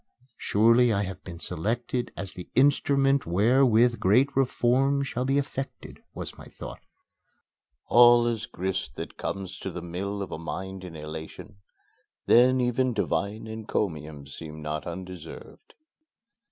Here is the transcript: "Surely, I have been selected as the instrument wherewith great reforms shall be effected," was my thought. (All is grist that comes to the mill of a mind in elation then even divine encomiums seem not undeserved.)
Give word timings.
"Surely, 0.39 0.91
I 0.91 1.03
have 1.03 1.23
been 1.23 1.37
selected 1.39 2.11
as 2.17 2.33
the 2.33 2.49
instrument 2.55 3.27
wherewith 3.27 3.99
great 3.99 4.35
reforms 4.35 5.07
shall 5.07 5.25
be 5.25 5.37
effected," 5.37 5.99
was 6.15 6.39
my 6.39 6.45
thought. 6.45 6.79
(All 7.85 8.25
is 8.25 8.47
grist 8.47 8.95
that 8.95 9.15
comes 9.15 9.59
to 9.59 9.69
the 9.69 9.83
mill 9.83 10.23
of 10.23 10.31
a 10.31 10.39
mind 10.39 10.83
in 10.83 10.95
elation 10.95 11.57
then 12.25 12.59
even 12.59 12.93
divine 12.95 13.45
encomiums 13.45 14.33
seem 14.33 14.59
not 14.59 14.87
undeserved.) 14.87 15.75